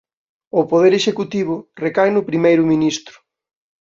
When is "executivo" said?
0.95-1.55